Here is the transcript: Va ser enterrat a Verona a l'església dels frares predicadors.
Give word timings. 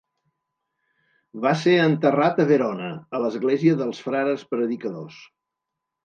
Va 1.41 1.51
ser 1.63 1.73
enterrat 1.81 2.41
a 2.43 2.45
Verona 2.51 2.87
a 3.17 3.21
l'església 3.25 3.75
dels 3.83 4.01
frares 4.07 4.47
predicadors. 4.55 5.19